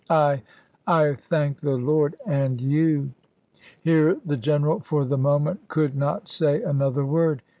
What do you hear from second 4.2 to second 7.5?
the General for the moment could not say another word.